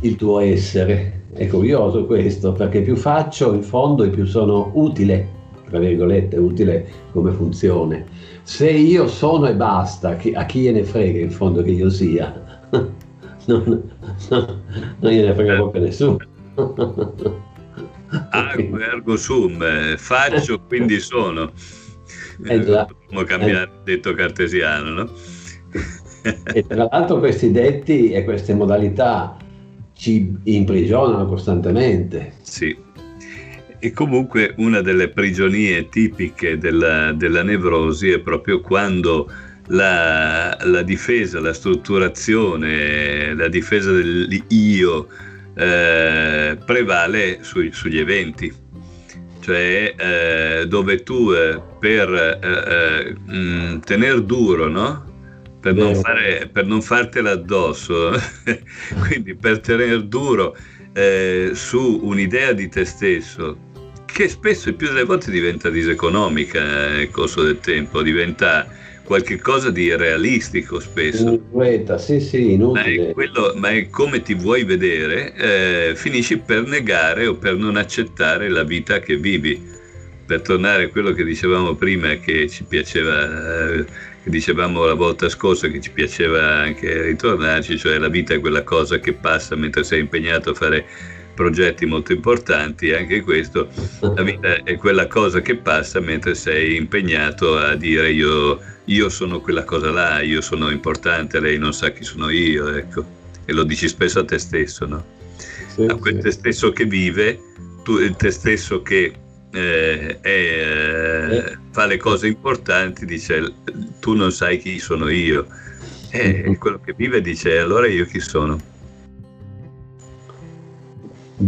il 0.00 0.16
tuo 0.16 0.40
essere. 0.40 1.24
È 1.34 1.46
curioso 1.48 2.06
questo, 2.06 2.52
perché 2.52 2.80
più 2.80 2.96
faccio 2.96 3.52
in 3.52 3.62
fondo 3.62 4.04
e 4.04 4.08
più 4.08 4.24
sono 4.24 4.70
utile, 4.72 5.28
tra 5.68 5.78
virgolette, 5.78 6.38
utile 6.38 6.86
come 7.12 7.30
funzione. 7.32 8.06
Se 8.42 8.70
io 8.70 9.06
sono 9.06 9.48
e 9.48 9.54
basta, 9.54 10.16
a 10.32 10.46
chi 10.46 10.60
gliene 10.60 10.82
frega 10.82 11.18
in 11.18 11.30
fondo 11.30 11.62
che 11.62 11.72
io 11.72 11.90
sia? 11.90 12.32
non, 12.72 13.82
non, 14.30 14.62
non 14.98 15.12
gliene 15.12 15.34
frega 15.34 15.56
proprio 15.56 15.82
nessuno. 15.82 16.16
Argo 18.30 18.78
ergo 18.78 19.16
sum, 19.18 19.62
eh, 19.62 19.96
faccio 19.98 20.62
quindi 20.66 20.98
sono. 21.00 21.52
Eh, 22.44 22.58
Dobbiamo 22.58 23.24
cambiare 23.24 23.64
il 23.64 23.80
detto 23.84 24.14
cartesiano, 24.14 24.90
no? 24.90 25.10
e 26.52 26.66
tra 26.66 26.88
l'altro 26.90 27.18
questi 27.18 27.50
detti 27.50 28.10
e 28.10 28.24
queste 28.24 28.54
modalità 28.54 29.36
ci 29.94 30.32
imprigionano 30.44 31.26
costantemente. 31.26 32.34
Sì. 32.42 32.76
E 33.80 33.92
comunque 33.92 34.54
una 34.56 34.80
delle 34.80 35.08
prigionie 35.08 35.88
tipiche 35.88 36.58
della, 36.58 37.12
della 37.12 37.42
nevrosi 37.42 38.10
è 38.10 38.18
proprio 38.18 38.60
quando 38.60 39.30
la, 39.68 40.56
la, 40.62 40.82
difesa, 40.82 41.40
la 41.40 41.52
strutturazione, 41.52 43.34
la 43.34 43.48
difesa 43.48 43.92
dell'io 43.92 45.08
eh, 45.54 46.58
prevale 46.64 47.38
sui, 47.42 47.72
sugli 47.72 47.98
eventi 47.98 48.52
cioè 49.48 49.94
eh, 49.96 50.66
dove 50.66 51.02
tu 51.02 51.32
eh, 51.32 51.58
per 51.80 52.12
eh, 52.12 53.06
eh, 53.08 53.16
mm, 53.34 53.78
tenere 53.78 54.22
duro, 54.26 54.68
no? 54.68 55.06
Per 55.58 55.72
non, 55.72 55.94
fare, 55.94 56.50
per 56.52 56.66
non, 56.66 56.82
fartela 56.82 57.30
addosso, 57.30 58.12
quindi 59.08 59.34
per 59.34 59.60
tenere 59.60 60.06
duro 60.06 60.54
eh, 60.92 61.52
su 61.54 62.00
un'idea 62.02 62.52
di 62.52 62.68
te 62.68 62.84
stesso, 62.84 63.56
che 64.04 64.28
spesso 64.28 64.68
e 64.68 64.74
più 64.74 64.88
delle 64.88 65.04
volte 65.04 65.30
diventa 65.30 65.70
diseconomica 65.70 66.60
eh, 66.60 66.96
nel 66.96 67.10
corso 67.10 67.42
del 67.42 67.58
tempo, 67.60 68.02
diventa 68.02 68.68
qualche 69.08 69.38
cosa 69.38 69.70
di 69.70 69.96
realistico 69.96 70.80
spesso. 70.80 71.22
Inutile, 71.22 71.98
sì, 71.98 72.20
sì, 72.20 72.52
inutile. 72.52 72.98
Ma 72.98 73.08
è, 73.08 73.12
quello, 73.12 73.54
ma 73.56 73.70
è 73.70 73.88
come 73.88 74.20
ti 74.20 74.34
vuoi 74.34 74.64
vedere, 74.64 75.32
eh, 75.34 75.92
finisci 75.96 76.36
per 76.36 76.66
negare 76.66 77.26
o 77.26 77.34
per 77.34 77.56
non 77.56 77.76
accettare 77.76 78.50
la 78.50 78.64
vita 78.64 79.00
che 79.00 79.16
vivi. 79.16 79.76
Per 80.26 80.42
tornare 80.42 80.84
a 80.84 80.88
quello 80.90 81.12
che 81.12 81.24
dicevamo 81.24 81.74
prima, 81.74 82.16
che 82.16 82.50
ci 82.50 82.64
piaceva, 82.64 83.72
eh, 83.72 83.84
che 84.22 84.28
dicevamo 84.28 84.84
la 84.84 84.92
volta 84.92 85.30
scorsa 85.30 85.68
che 85.68 85.80
ci 85.80 85.90
piaceva 85.90 86.56
anche 86.56 87.00
ritornarci, 87.00 87.78
cioè 87.78 87.96
la 87.96 88.08
vita 88.08 88.34
è 88.34 88.40
quella 88.40 88.62
cosa 88.62 88.98
che 88.98 89.14
passa 89.14 89.56
mentre 89.56 89.84
sei 89.84 90.00
impegnato 90.00 90.50
a 90.50 90.54
fare 90.54 90.84
progetti 91.38 91.86
molto 91.86 92.12
importanti, 92.12 92.92
anche 92.92 93.22
questo, 93.22 93.68
la 94.00 94.22
vita 94.24 94.60
è 94.64 94.76
quella 94.76 95.06
cosa 95.06 95.40
che 95.40 95.54
passa 95.54 96.00
mentre 96.00 96.34
sei 96.34 96.74
impegnato 96.74 97.56
a 97.56 97.76
dire 97.76 98.10
io, 98.10 98.58
io 98.86 99.08
sono 99.08 99.40
quella 99.40 99.62
cosa 99.62 99.92
là, 99.92 100.20
io 100.20 100.40
sono 100.40 100.68
importante, 100.70 101.38
lei 101.38 101.56
non 101.56 101.72
sa 101.72 101.90
chi 101.90 102.02
sono 102.02 102.28
io, 102.28 102.74
ecco, 102.74 103.04
e 103.44 103.52
lo 103.52 103.62
dici 103.62 103.86
spesso 103.86 104.18
a 104.18 104.24
te 104.24 104.36
stesso, 104.36 104.84
no? 104.84 105.04
Sì, 105.68 105.84
a 105.84 105.94
quel 105.94 106.16
sì. 106.16 106.22
te 106.22 106.30
stesso 106.32 106.72
che 106.72 106.86
vive, 106.86 107.38
tu, 107.84 107.98
te 108.16 108.32
stesso 108.32 108.82
che 108.82 109.12
eh, 109.52 110.18
eh, 110.20 111.58
fa 111.70 111.86
le 111.86 111.98
cose 111.98 112.26
importanti, 112.26 113.06
dice 113.06 113.54
tu 114.00 114.14
non 114.14 114.32
sai 114.32 114.58
chi 114.58 114.80
sono 114.80 115.08
io. 115.08 115.46
E 116.10 116.56
quello 116.58 116.80
che 116.80 116.94
vive 116.96 117.20
dice 117.20 117.58
allora 117.58 117.86
io 117.86 118.06
chi 118.06 118.18
sono? 118.18 118.58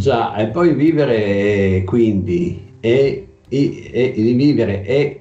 Già, 0.01 0.35
e 0.35 0.47
poi 0.47 0.73
vivere 0.73 1.85
quindi 1.85 2.73
e, 2.81 3.27
e, 3.47 3.91
e 3.91 4.33
vivere 4.33 4.83
e 4.83 5.21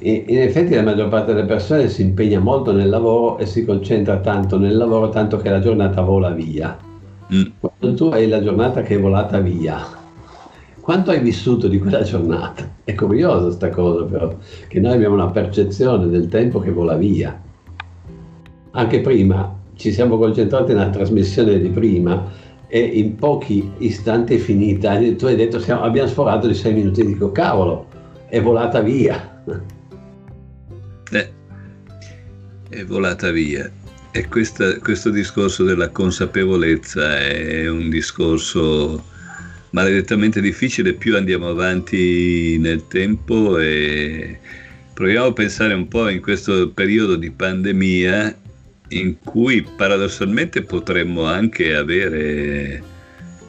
in 0.00 0.38
effetti 0.40 0.74
la 0.74 0.82
maggior 0.82 1.08
parte 1.08 1.32
delle 1.32 1.46
persone 1.46 1.88
si 1.88 2.02
impegna 2.02 2.40
molto 2.40 2.72
nel 2.72 2.88
lavoro 2.88 3.38
e 3.38 3.46
si 3.46 3.64
concentra 3.64 4.18
tanto 4.18 4.58
nel 4.58 4.76
lavoro 4.76 5.08
tanto 5.10 5.36
che 5.36 5.50
la 5.50 5.60
giornata 5.60 6.02
vola 6.02 6.30
via. 6.30 6.76
Mm. 7.32 7.42
Quando 7.60 7.96
tu 7.96 8.06
hai 8.06 8.26
la 8.26 8.42
giornata 8.42 8.82
che 8.82 8.96
è 8.96 8.98
volata 8.98 9.38
via, 9.38 9.86
quanto 10.80 11.12
hai 11.12 11.20
vissuto 11.20 11.68
di 11.68 11.78
quella 11.78 12.02
giornata? 12.02 12.68
È 12.82 12.92
curiosa 12.96 13.44
questa 13.44 13.68
cosa 13.68 14.02
però, 14.02 14.34
che 14.66 14.80
noi 14.80 14.94
abbiamo 14.94 15.14
una 15.14 15.30
percezione 15.30 16.08
del 16.08 16.26
tempo 16.26 16.58
che 16.58 16.72
vola 16.72 16.96
via. 16.96 17.40
Anche 18.72 19.00
prima 19.00 19.58
ci 19.76 19.92
siamo 19.92 20.18
concentrati 20.18 20.72
nella 20.72 20.90
trasmissione 20.90 21.60
di 21.60 21.68
prima 21.68 22.48
e 22.72 22.78
in 22.78 23.16
pochi 23.16 23.68
istanti 23.78 24.36
è 24.36 24.38
finita. 24.38 24.96
Tu 24.96 25.26
hai 25.26 25.34
detto 25.34 25.58
siamo, 25.58 25.82
abbiamo 25.82 26.08
sforato 26.08 26.46
di 26.46 26.54
sei 26.54 26.72
minuti, 26.72 27.04
dico 27.04 27.32
cavolo, 27.32 27.88
è 28.28 28.40
volata 28.40 28.80
via. 28.80 29.42
Eh, 31.10 31.30
è 32.68 32.84
volata 32.84 33.30
via. 33.32 33.68
E 34.12 34.28
questa, 34.28 34.78
questo 34.78 35.10
discorso 35.10 35.64
della 35.64 35.88
consapevolezza 35.90 37.18
è 37.18 37.68
un 37.68 37.90
discorso 37.90 39.04
maledettamente 39.70 40.40
difficile, 40.40 40.94
più 40.94 41.16
andiamo 41.16 41.48
avanti 41.48 42.56
nel 42.58 42.86
tempo 42.86 43.58
e 43.58 44.38
proviamo 44.94 45.26
a 45.26 45.32
pensare 45.32 45.74
un 45.74 45.88
po' 45.88 46.08
in 46.08 46.20
questo 46.20 46.70
periodo 46.70 47.16
di 47.16 47.30
pandemia 47.30 48.39
in 48.90 49.18
cui 49.22 49.66
paradossalmente 49.76 50.62
potremmo 50.62 51.24
anche 51.24 51.74
avere 51.74 52.82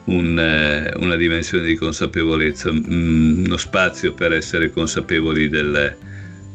un, 0.06 0.38
eh, 0.38 0.94
una 0.98 1.16
dimensione 1.16 1.66
di 1.66 1.76
consapevolezza, 1.76 2.72
mm, 2.72 3.46
uno 3.46 3.58
spazio 3.58 4.14
per 4.14 4.34
essere 4.34 4.72
consapevoli 4.72 5.50
del, 5.50 5.96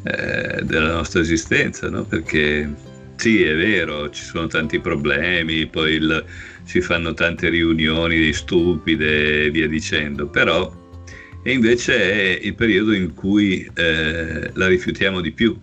eh, 0.03 0.61
della 0.63 0.93
nostra 0.93 1.21
esistenza, 1.21 1.89
no? 1.89 2.03
perché 2.03 2.69
sì, 3.15 3.43
è 3.43 3.55
vero, 3.55 4.09
ci 4.09 4.23
sono 4.23 4.47
tanti 4.47 4.79
problemi, 4.79 5.65
poi 5.67 5.93
il, 5.93 6.23
si 6.63 6.81
fanno 6.81 7.13
tante 7.13 7.49
riunioni 7.49 8.31
stupide 8.31 9.45
e 9.45 9.51
via 9.51 9.67
dicendo, 9.67 10.27
però 10.27 10.85
e 11.43 11.53
invece 11.53 12.11
è 12.11 12.39
il 12.41 12.55
periodo 12.55 12.91
in 12.93 13.13
cui 13.13 13.69
eh, 13.73 14.51
la 14.53 14.67
rifiutiamo 14.67 15.21
di 15.21 15.31
più, 15.31 15.57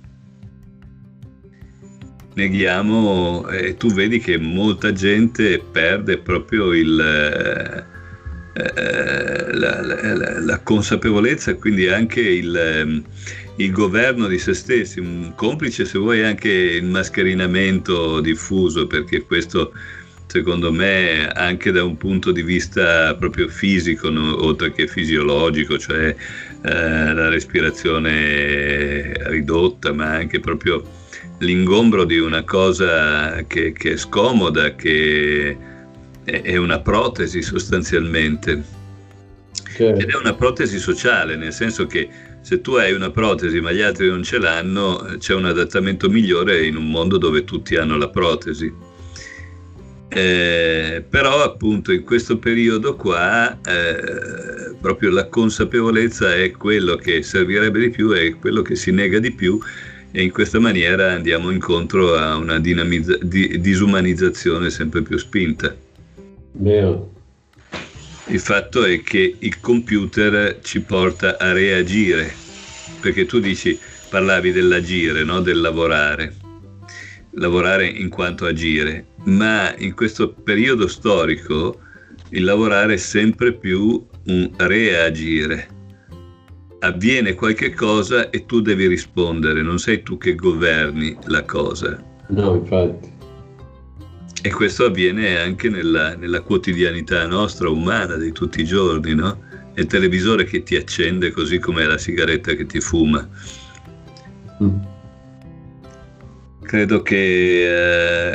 neghiamo 2.34 3.48
e 3.48 3.76
tu 3.76 3.92
vedi 3.92 4.18
che 4.18 4.38
molta 4.38 4.92
gente 4.92 5.58
perde 5.58 6.18
proprio 6.18 6.72
il, 6.72 7.00
eh, 8.54 9.52
la, 9.52 9.82
la, 9.82 10.40
la, 10.40 10.60
consapevolezza, 10.60 11.54
quindi 11.54 11.88
anche 11.88 12.20
il, 12.20 12.56
ehm, 12.56 13.04
il, 13.56 13.72
governo 13.72 14.26
di 14.26 14.38
se 14.38 14.54
stessi, 14.54 15.00
un 15.00 15.32
complice 15.34 15.84
se 15.84 15.98
vuoi 15.98 16.22
anche 16.22 16.50
il 16.50 16.84
mascherinamento 16.84 18.20
diffuso, 18.20 18.86
perché 18.86 19.22
questo 19.22 19.72
secondo 20.26 20.72
me 20.72 21.28
anche 21.28 21.70
da 21.70 21.84
un 21.84 21.96
punto 21.96 22.32
di 22.32 22.42
vista 22.42 23.14
proprio 23.14 23.48
fisico, 23.48 24.08
no? 24.10 24.44
oltre 24.44 24.72
che 24.72 24.86
fisiologico, 24.88 25.78
cioè 25.78 26.14
eh, 26.62 27.12
la 27.12 27.28
respirazione 27.28 29.12
ridotta, 29.28 29.92
ma 29.92 30.10
anche 30.10 30.40
proprio 30.40 30.82
l'ingombro 31.38 32.04
di 32.04 32.18
una 32.18 32.42
cosa 32.44 33.44
che, 33.46 33.72
che 33.72 33.92
è 33.92 33.96
scomoda, 33.96 34.74
che 34.74 35.56
è, 36.24 36.42
è 36.42 36.56
una 36.56 36.80
protesi 36.80 37.42
sostanzialmente. 37.42 38.82
Certo. 39.76 40.00
Ed 40.00 40.10
è 40.10 40.16
una 40.16 40.34
protesi 40.34 40.78
sociale, 40.78 41.36
nel 41.36 41.52
senso 41.52 41.86
che 41.86 42.08
se 42.40 42.60
tu 42.60 42.74
hai 42.74 42.92
una 42.92 43.10
protesi 43.10 43.60
ma 43.60 43.72
gli 43.72 43.80
altri 43.80 44.08
non 44.08 44.22
ce 44.22 44.38
l'hanno, 44.38 45.16
c'è 45.18 45.34
un 45.34 45.46
adattamento 45.46 46.08
migliore 46.08 46.66
in 46.66 46.76
un 46.76 46.90
mondo 46.90 47.18
dove 47.18 47.44
tutti 47.44 47.76
hanno 47.76 47.96
la 47.96 48.08
protesi. 48.08 48.72
Eh, 50.10 51.02
però 51.08 51.42
appunto 51.42 51.90
in 51.90 52.04
questo 52.04 52.38
periodo 52.38 52.94
qua 52.94 53.58
eh, 53.66 54.76
proprio 54.80 55.10
la 55.10 55.26
consapevolezza 55.26 56.32
è 56.34 56.52
quello 56.52 56.94
che 56.94 57.22
servirebbe 57.22 57.80
di 57.80 57.90
più, 57.90 58.10
è 58.10 58.36
quello 58.36 58.62
che 58.62 58.76
si 58.76 58.92
nega 58.92 59.18
di 59.18 59.32
più 59.32 59.58
e 60.16 60.22
in 60.22 60.30
questa 60.30 60.60
maniera 60.60 61.10
andiamo 61.10 61.50
incontro 61.50 62.14
a 62.14 62.36
una 62.36 62.60
dinamizza- 62.60 63.18
di- 63.20 63.60
disumanizzazione 63.60 64.70
sempre 64.70 65.02
più 65.02 65.18
spinta. 65.18 65.74
Vero. 66.52 67.12
Il 68.28 68.38
fatto 68.38 68.84
è 68.84 69.02
che 69.02 69.34
il 69.36 69.58
computer 69.58 70.60
ci 70.62 70.80
porta 70.82 71.36
a 71.36 71.50
reagire, 71.50 72.32
perché 73.00 73.26
tu 73.26 73.40
dici, 73.40 73.76
parlavi 74.08 74.52
dell'agire, 74.52 75.24
no? 75.24 75.40
del 75.40 75.60
lavorare, 75.60 76.32
lavorare 77.32 77.88
in 77.88 78.08
quanto 78.08 78.46
agire, 78.46 79.06
ma 79.24 79.74
in 79.78 79.94
questo 79.96 80.28
periodo 80.28 80.86
storico 80.86 81.80
il 82.28 82.44
lavorare 82.44 82.94
è 82.94 82.98
sempre 82.98 83.52
più 83.52 84.00
un 84.26 84.50
reagire 84.58 85.73
avviene 86.84 87.34
qualche 87.34 87.72
cosa 87.72 88.30
e 88.30 88.44
tu 88.46 88.60
devi 88.60 88.86
rispondere, 88.86 89.62
non 89.62 89.78
sei 89.78 90.02
tu 90.02 90.18
che 90.18 90.34
governi 90.34 91.16
la 91.26 91.42
cosa. 91.44 92.02
No, 92.28 92.54
infatti. 92.54 93.12
E 94.42 94.50
questo 94.50 94.84
avviene 94.84 95.38
anche 95.38 95.70
nella, 95.70 96.14
nella 96.16 96.42
quotidianità 96.42 97.26
nostra, 97.26 97.70
umana, 97.70 98.16
di 98.16 98.30
tutti 98.32 98.60
i 98.60 98.64
giorni, 98.64 99.14
no? 99.14 99.42
È 99.72 99.80
il 99.80 99.86
televisore 99.86 100.44
che 100.44 100.62
ti 100.62 100.76
accende 100.76 101.30
così 101.30 101.58
come 101.58 101.86
la 101.86 101.96
sigaretta 101.96 102.52
che 102.52 102.66
ti 102.66 102.80
fuma. 102.80 103.26
Mm. 104.62 104.76
Credo 106.62 107.02
che 107.02 107.16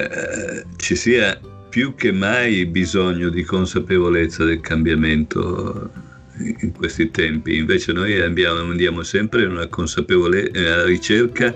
eh, 0.02 0.64
ci 0.78 0.96
sia 0.96 1.40
più 1.70 1.94
che 1.94 2.12
mai 2.12 2.66
bisogno 2.66 3.30
di 3.30 3.44
consapevolezza 3.44 4.44
del 4.44 4.62
cambiamento 4.62 5.92
in 6.40 6.72
questi 6.72 7.12
tempi, 7.12 7.58
invece 7.58 7.92
noi 7.92 8.20
andiamo, 8.20 8.60
andiamo 8.60 9.04
sempre 9.04 9.44
in 9.44 9.52
una 9.52 9.68
consapevolezza, 9.68 10.60
alla 10.60 10.86
ricerca 10.86 11.56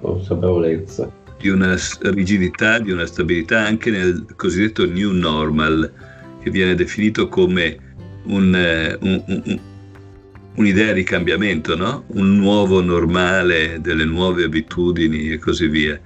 consapevolezza. 0.00 1.12
di 1.38 1.48
una 1.48 1.76
rigidità, 2.02 2.78
di 2.78 2.90
una 2.90 3.06
stabilità 3.06 3.60
anche 3.60 3.90
nel 3.90 4.26
cosiddetto 4.36 4.86
new 4.86 5.12
normal, 5.12 5.92
che 6.42 6.50
viene 6.50 6.74
definito 6.74 7.28
come 7.28 7.76
un, 8.24 8.54
eh, 8.54 8.96
un, 9.00 9.22
un, 9.26 9.60
un'idea 10.56 10.92
di 10.92 11.02
cambiamento, 11.02 11.76
no? 11.76 12.04
un 12.08 12.36
nuovo 12.36 12.80
normale, 12.80 13.80
delle 13.80 14.04
nuove 14.04 14.44
abitudini 14.44 15.30
e 15.30 15.38
così 15.38 15.68
via. 15.68 16.00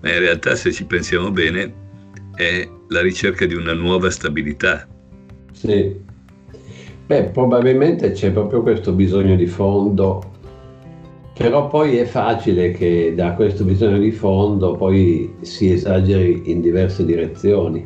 Ma 0.00 0.12
in 0.12 0.18
realtà 0.20 0.54
se 0.54 0.72
ci 0.72 0.84
pensiamo 0.84 1.30
bene 1.30 1.74
è 2.34 2.68
la 2.88 3.02
ricerca 3.02 3.44
di 3.44 3.54
una 3.54 3.74
nuova 3.74 4.10
stabilità. 4.10 4.88
Sì, 5.52 5.94
Beh, 7.10 7.24
probabilmente 7.24 8.12
c'è 8.12 8.30
proprio 8.30 8.62
questo 8.62 8.92
bisogno 8.92 9.34
di 9.34 9.48
fondo, 9.48 10.22
però 11.36 11.66
poi 11.66 11.96
è 11.96 12.04
facile 12.04 12.70
che 12.70 13.14
da 13.16 13.32
questo 13.32 13.64
bisogno 13.64 13.98
di 13.98 14.12
fondo 14.12 14.76
poi 14.76 15.34
si 15.40 15.72
esageri 15.72 16.42
in 16.52 16.60
diverse 16.60 17.04
direzioni. 17.04 17.84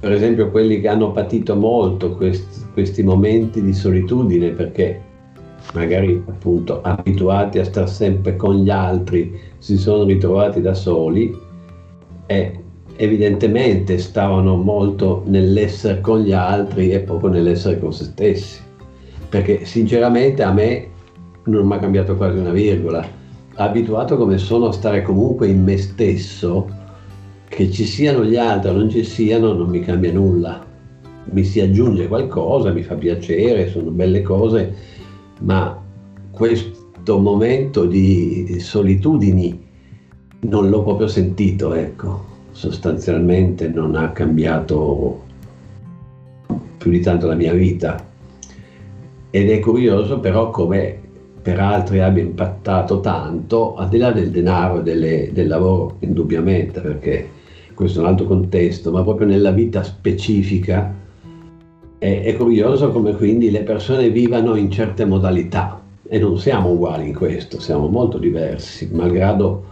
Per 0.00 0.10
esempio 0.10 0.50
quelli 0.50 0.80
che 0.80 0.88
hanno 0.88 1.12
patito 1.12 1.54
molto 1.54 2.14
questi, 2.14 2.64
questi 2.72 3.02
momenti 3.02 3.60
di 3.60 3.74
solitudine 3.74 4.52
perché 4.52 5.02
magari 5.74 6.22
appunto 6.26 6.80
abituati 6.80 7.58
a 7.58 7.64
stare 7.64 7.88
sempre 7.88 8.36
con 8.36 8.54
gli 8.54 8.70
altri 8.70 9.38
si 9.58 9.76
sono 9.76 10.04
ritrovati 10.04 10.62
da 10.62 10.72
soli 10.72 11.38
e 12.24 12.63
evidentemente 12.96 13.98
stavano 13.98 14.56
molto 14.56 15.22
nell'essere 15.26 16.00
con 16.00 16.20
gli 16.20 16.32
altri 16.32 16.92
e 16.92 17.00
poco 17.00 17.28
nell'essere 17.28 17.78
con 17.78 17.92
se 17.92 18.04
stessi. 18.04 18.60
Perché 19.28 19.64
sinceramente 19.64 20.42
a 20.42 20.52
me 20.52 20.88
non 21.44 21.66
mi 21.66 21.74
ha 21.74 21.78
cambiato 21.78 22.16
quasi 22.16 22.38
una 22.38 22.52
virgola. 22.52 23.06
Abituato 23.56 24.16
come 24.16 24.38
sono 24.38 24.66
a 24.66 24.72
stare 24.72 25.02
comunque 25.02 25.48
in 25.48 25.62
me 25.62 25.76
stesso, 25.76 26.68
che 27.48 27.70
ci 27.70 27.84
siano 27.84 28.24
gli 28.24 28.36
altri 28.36 28.70
o 28.70 28.72
non 28.72 28.90
ci 28.90 29.04
siano, 29.04 29.52
non 29.52 29.68
mi 29.68 29.80
cambia 29.80 30.12
nulla. 30.12 30.64
Mi 31.24 31.44
si 31.44 31.60
aggiunge 31.60 32.08
qualcosa, 32.08 32.72
mi 32.72 32.82
fa 32.82 32.94
piacere, 32.94 33.68
sono 33.68 33.90
belle 33.90 34.22
cose, 34.22 34.74
ma 35.40 35.80
questo 36.30 37.18
momento 37.18 37.86
di 37.86 38.58
solitudini 38.60 39.62
non 40.40 40.68
l'ho 40.68 40.82
proprio 40.82 41.06
sentito, 41.06 41.72
ecco, 41.72 42.32
sostanzialmente 42.54 43.66
non 43.66 43.96
ha 43.96 44.12
cambiato 44.12 45.22
più 46.78 46.90
di 46.92 47.00
tanto 47.00 47.26
la 47.26 47.34
mia 47.34 47.52
vita. 47.52 48.02
Ed 49.30 49.50
è 49.50 49.58
curioso 49.58 50.20
però 50.20 50.50
come 50.50 50.96
per 51.42 51.58
altri 51.58 52.00
abbia 52.00 52.22
impattato 52.22 53.00
tanto, 53.00 53.74
al 53.74 53.88
di 53.88 53.98
là 53.98 54.12
del 54.12 54.30
denaro 54.30 54.82
e 54.84 55.30
del 55.32 55.46
lavoro, 55.48 55.96
indubbiamente, 55.98 56.80
perché 56.80 57.28
questo 57.74 57.98
è 57.98 58.02
un 58.02 58.08
altro 58.08 58.26
contesto, 58.26 58.92
ma 58.92 59.02
proprio 59.02 59.26
nella 59.26 59.50
vita 59.50 59.82
specifica 59.82 60.94
è, 61.98 62.22
è 62.22 62.36
curioso 62.36 62.90
come 62.92 63.16
quindi 63.16 63.50
le 63.50 63.62
persone 63.62 64.10
vivano 64.10 64.54
in 64.54 64.70
certe 64.70 65.04
modalità 65.04 65.82
e 66.06 66.18
non 66.18 66.38
siamo 66.38 66.70
uguali 66.70 67.08
in 67.08 67.14
questo, 67.14 67.58
siamo 67.58 67.88
molto 67.88 68.18
diversi, 68.18 68.88
malgrado 68.92 69.64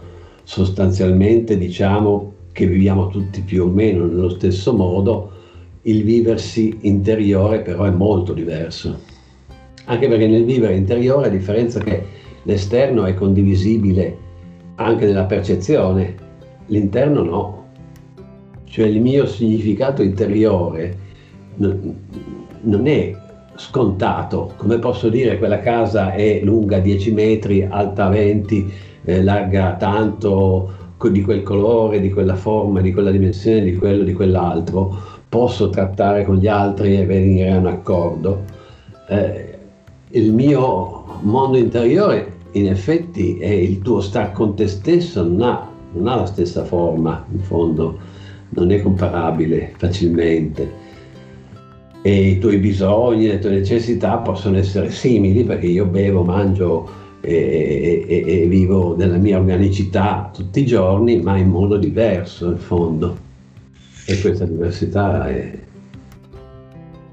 sostanzialmente 0.43 1.57
diciamo 1.57 2.32
che 2.53 2.67
viviamo 2.67 3.07
tutti 3.07 3.41
più 3.41 3.65
o 3.65 3.67
meno 3.67 4.05
nello 4.05 4.29
stesso 4.29 4.73
modo, 4.73 5.31
il 5.81 6.03
viversi 6.03 6.77
interiore 6.81 7.61
però 7.61 7.83
è 7.83 7.89
molto 7.89 8.31
diverso. 8.31 8.97
Anche 9.85 10.07
perché 10.07 10.27
nel 10.27 10.45
vivere 10.45 10.75
interiore, 10.75 11.27
a 11.27 11.31
differenza 11.31 11.79
che 11.81 12.05
l'esterno 12.43 13.03
è 13.05 13.13
condivisibile 13.15 14.17
anche 14.75 15.05
nella 15.05 15.25
percezione, 15.25 16.15
l'interno 16.67 17.23
no. 17.23 17.63
Cioè 18.63 18.85
il 18.85 19.01
mio 19.01 19.25
significato 19.25 20.01
interiore 20.01 20.97
non 21.57 22.87
è 22.87 23.15
scontato, 23.55 24.53
come 24.57 24.79
posso 24.79 25.09
dire 25.09 25.37
quella 25.37 25.59
casa 25.59 26.13
è 26.13 26.39
lunga 26.43 26.79
10 26.79 27.11
metri, 27.11 27.67
alta 27.69 28.07
20, 28.09 28.71
eh, 29.05 29.21
larga 29.21 29.75
tanto, 29.75 30.82
di 31.09 31.21
quel 31.21 31.43
colore, 31.43 31.99
di 31.99 32.11
quella 32.11 32.35
forma, 32.35 32.81
di 32.81 32.91
quella 32.91 33.11
dimensione, 33.11 33.61
di 33.61 33.75
quello, 33.75 34.03
di 34.03 34.13
quell'altro, 34.13 34.95
posso 35.29 35.69
trattare 35.69 36.25
con 36.25 36.37
gli 36.37 36.47
altri 36.47 36.97
e 36.97 37.05
venire 37.05 37.51
a 37.51 37.57
un 37.57 37.67
accordo. 37.67 38.43
Eh, 39.09 39.57
il 40.11 40.33
mio 40.33 41.19
mondo 41.21 41.57
interiore 41.57 42.31
in 42.51 42.67
effetti 42.67 43.37
è 43.39 43.49
il 43.49 43.81
tuo 43.81 44.01
star 44.01 44.31
con 44.31 44.55
te 44.55 44.67
stesso, 44.67 45.23
non 45.23 45.41
ha, 45.41 45.67
non 45.93 46.07
ha 46.07 46.15
la 46.15 46.25
stessa 46.25 46.63
forma, 46.63 47.25
in 47.31 47.39
fondo 47.39 47.97
non 48.49 48.71
è 48.71 48.81
comparabile 48.81 49.73
facilmente 49.77 50.83
e 52.05 52.31
i 52.31 52.37
tuoi 52.37 52.57
bisogni, 52.57 53.27
le 53.27 53.39
tue 53.39 53.51
necessità 53.51 54.17
possono 54.17 54.57
essere 54.57 54.91
simili 54.91 55.45
perché 55.45 55.67
io 55.67 55.85
bevo, 55.85 56.23
mangio 56.23 56.89
e, 57.25 58.05
e, 58.05 58.41
e, 58.41 58.47
vivo 58.47 58.97
nella 58.97 59.15
mia 59.15 59.39
organicità 59.39 60.29
tutti 60.33 60.59
i 60.59 60.65
giorni, 60.65 61.21
ma 61.21 61.37
in 61.37 61.47
modo 61.47 61.77
diverso 61.77 62.49
in 62.49 62.57
fondo. 62.57 63.17
E 64.05 64.19
questa 64.19 64.43
diversità 64.43 65.29
è... 65.29 65.57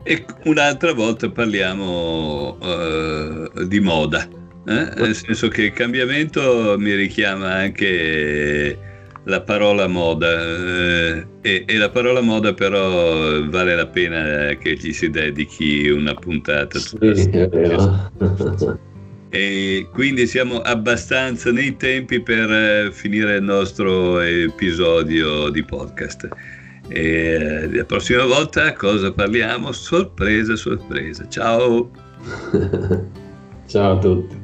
E 0.03 0.25
un'altra 0.45 0.93
volta 0.95 1.31
parliamo 1.31 2.57
uh, 2.59 3.65
di 3.67 3.79
moda, 3.79 4.27
eh? 4.67 4.89
nel 4.97 5.15
senso 5.15 5.47
che 5.47 5.65
il 5.65 5.73
cambiamento 5.73 6.75
mi 6.77 6.95
richiama 6.95 7.53
anche 7.53 8.77
la 9.25 9.43
parola 9.43 9.87
moda 9.87 10.27
eh, 10.43 11.27
e, 11.43 11.65
e, 11.67 11.77
la 11.77 11.91
parola 11.91 12.23
moda 12.23 12.55
però 12.55 13.47
vale 13.49 13.77
la 13.77 13.87
pena 13.87 14.57
che 14.57 14.75
gli 14.75 14.93
si 14.93 15.09
dedichi 15.11 15.89
una 15.89 16.15
puntata. 16.15 16.79
Sì, 16.79 17.31
e 19.31 19.89
quindi 19.93 20.27
siamo 20.27 20.61
abbastanza 20.61 21.53
nei 21.53 21.77
tempi 21.77 22.21
per 22.21 22.51
eh, 22.51 22.91
finire 22.93 23.37
il 23.37 23.45
nostro 23.45 24.21
episodio 24.21 25.49
di 25.51 25.63
podcast. 25.65 26.29
E 26.89 27.01
eh, 27.01 27.73
la 27.73 27.85
prossima 27.85 28.25
volta 28.25 28.73
cosa 28.73 29.13
parliamo? 29.13 29.71
Sorpresa, 29.71 30.57
sorpresa. 30.57 31.29
Ciao. 31.29 31.91
Ciao 33.67 33.97
a 33.97 33.99
tutti. 33.99 34.40